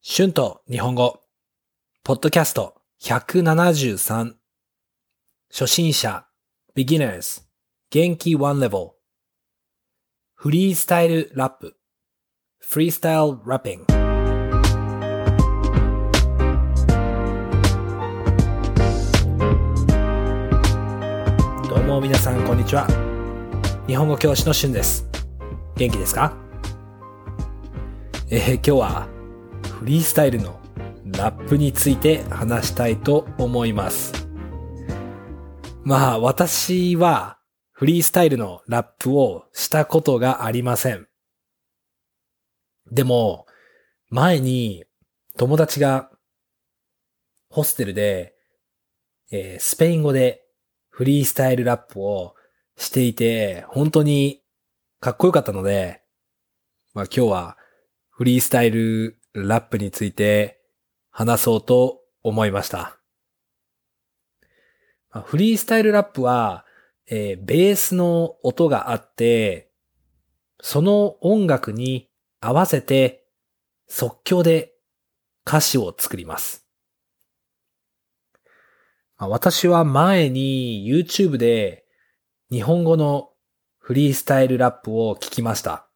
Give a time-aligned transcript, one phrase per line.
[0.00, 1.22] 春と日本語、
[2.04, 2.76] ポッドキャスト。
[3.02, 4.34] 173、
[5.50, 6.24] 初心者、
[6.76, 7.42] beginners、
[7.90, 8.36] 元気。
[8.36, 8.92] one level、
[10.36, 11.76] フリースタイルラップ、
[12.60, 13.86] フリースタイルラッピング。
[21.68, 22.86] どうも皆さんこんにちは。
[23.88, 25.08] 日本語教師の春です。
[25.76, 26.36] 元気ですか？
[28.30, 29.17] えー今日は
[29.78, 30.58] フリースタイルの
[31.04, 34.12] ラップについて話したいと思います。
[35.84, 37.38] まあ私は
[37.70, 41.06] フリースタイルのラップをしたことがありません。
[42.90, 43.46] でも
[44.10, 44.84] 前に
[45.36, 46.10] 友達が
[47.48, 48.34] ホステルで、
[49.30, 50.42] えースペイン語で
[50.88, 52.34] フリースタイルラップを
[52.76, 54.42] していて本当に
[54.98, 56.02] かっこよかったので、
[56.94, 57.56] まあ今日は
[58.10, 60.60] フリースタイルラップについて
[61.10, 62.98] 話そうと思いました。
[65.24, 66.64] フリースタイルラップは、
[67.10, 69.70] えーベースの音があって、
[70.60, 73.24] その音楽に合わせて
[73.86, 74.74] 即興で
[75.46, 76.66] 歌詞を作ります。
[79.16, 81.84] 私は前に YouTube で
[82.50, 83.30] 日本語の
[83.78, 85.88] フリースタイルラップを聞きました。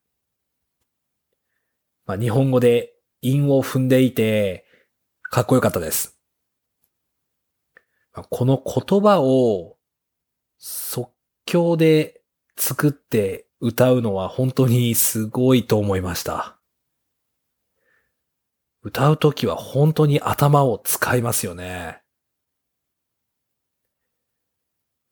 [2.06, 2.92] まあ、日本語で
[3.23, 4.67] 韻を踏んでいて、
[5.23, 6.19] かっこよかったです。
[8.12, 9.79] この言葉を
[10.59, 11.11] 即
[11.47, 12.20] 興で
[12.56, 16.59] 作って歌うのは本当にすごいと思いました。
[18.83, 22.03] 歌うときは本当に頭を使いますよね。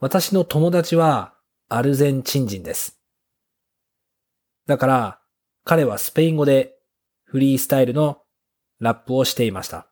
[0.01, 1.35] 私の友達は
[1.69, 3.01] アルゼンチン人です。
[4.67, 5.21] だから
[5.65, 6.75] 彼はスペイン語で
[7.31, 8.23] フリースタイルの
[8.81, 9.87] ラップをしていました。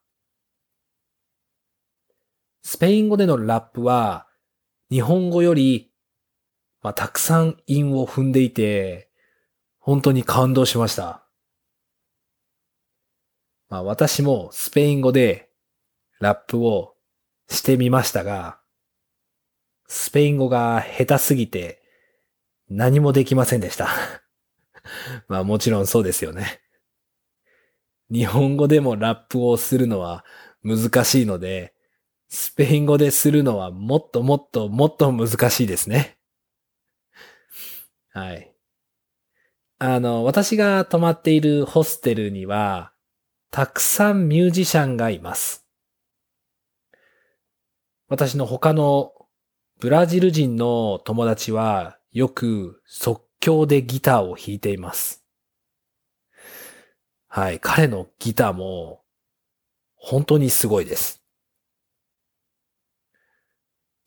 [2.63, 4.27] スペイン語でのラップは
[4.91, 5.93] 日本語より、
[6.83, 9.09] まあ、たくさん韻を踏んでいて
[9.79, 11.29] 本当に感動しました。
[13.69, 15.49] まあ、私もスペイン語で
[16.19, 16.97] ラップを
[17.49, 18.59] してみましたが、
[19.87, 21.83] スペイン語が下手すぎて
[22.69, 23.91] 何もできませんでした。
[25.29, 26.63] まあもちろんそうですよね。
[28.11, 30.25] 日本語でもラップをするのは
[30.63, 31.75] 難しいので、
[32.29, 36.19] スペイン語でするのはもっともっともっと難しいですね。
[38.13, 38.53] はい。
[39.79, 42.93] あの、私が泊まっているホステルには、
[43.51, 45.67] たくさんミュージシャンがいます。
[48.09, 49.13] 私の他の
[49.81, 55.25] ブラジル人の友達はよく即興でギターを弾いています。
[57.29, 59.03] はい、彼のギターも
[59.97, 61.23] 本当にすごいです。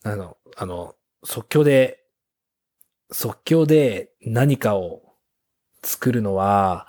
[0.04, 2.02] あの、あの、即興で、
[3.12, 5.02] 即興で何かを
[5.84, 6.86] 作るのは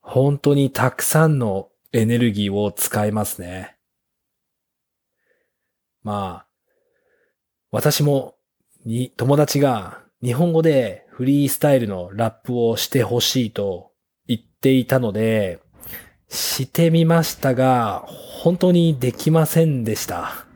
[0.00, 3.76] 本当にたくさんのエネルギーを使いますね。
[6.02, 6.46] まあ、
[7.70, 8.34] 私も
[8.84, 13.93] に友達が日本語でフリースタイルのラップをしてほしいと
[14.64, 15.60] っていたので、
[16.30, 20.46] してみましたが、本当にできませんでした。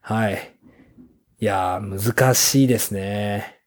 [0.00, 0.56] はい。
[1.38, 3.60] いやー、難しいですね。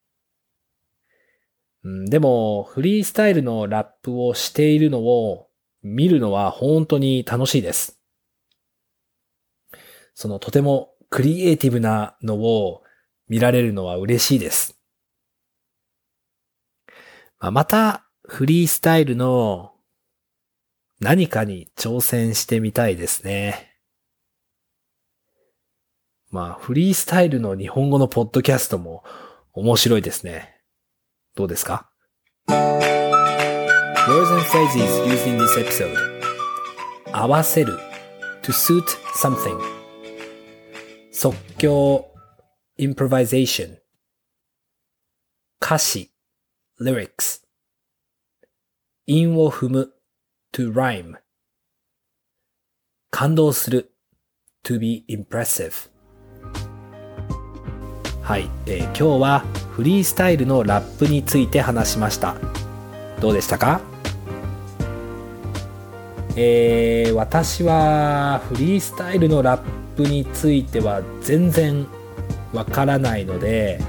[1.85, 5.47] うんでも、フリースタイルのラップをしているのを
[5.81, 7.97] 見るのは本当に楽しいです。
[10.15, 12.83] そのとてもクリエイティブなのを
[13.29, 14.77] 見られるのは嬉しいです。
[17.39, 19.76] まあまた、フリースタイルの
[20.99, 23.75] 何かに挑戦してみたいですね。
[26.31, 29.03] まあ、フリースタイルの日本語のポッドキャストも
[29.53, 30.57] 面白いですね。
[31.35, 31.91] どうですか
[32.47, 35.95] Words and phrases used in this episode
[37.11, 37.77] 合わせる
[38.41, 38.83] to suit
[39.13, 39.59] something
[41.11, 42.05] 即興
[42.79, 43.77] improvisation
[45.59, 46.11] 歌詞
[46.79, 47.41] lyrics
[49.05, 49.96] 韻を踏む
[50.53, 51.15] to rhyme.
[53.11, 53.91] 感動する。
[54.63, 55.89] to be impressive.
[58.21, 59.39] はい、えー今日は
[59.71, 62.35] フリースタイルのラップについて話しました。
[63.21, 63.81] どうでしたか？
[66.35, 69.61] えー私はフリースタイルのラッ
[69.95, 71.87] プについては全然
[72.53, 73.79] わからないので、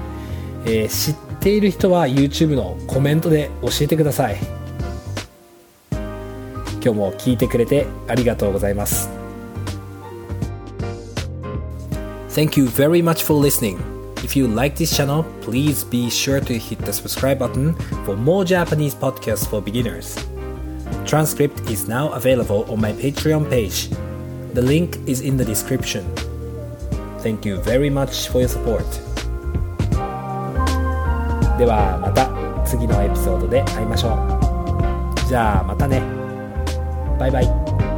[0.65, 4.58] えー知っている人は YouTube のコメントで教えてください。
[6.82, 9.08] 今日も聞いてくれてありがとうございます
[12.28, 13.94] Thank you very much for listening
[14.24, 17.74] If you like this channel, please be sure to hit the subscribe button
[18.06, 20.16] for more Japanese podcasts for beginners.
[21.04, 23.90] Transcript is now available on my Patreon page.
[24.54, 26.10] The link is in the description.
[27.18, 28.86] Thank you very much for your support.
[31.58, 32.30] ではまた
[32.66, 35.28] 次のエピソードで会いましょう。
[35.28, 36.17] じゃあまたね。
[37.19, 37.88] バイバイ。